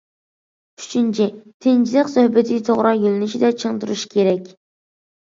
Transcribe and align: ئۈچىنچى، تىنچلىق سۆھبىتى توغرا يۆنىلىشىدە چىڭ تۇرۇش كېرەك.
ئۈچىنچى، 0.81 1.27
تىنچلىق 1.67 2.11
سۆھبىتى 2.15 2.59
توغرا 2.73 2.97
يۆنىلىشىدە 3.05 3.55
چىڭ 3.63 3.81
تۇرۇش 3.81 4.11
كېرەك. 4.19 4.55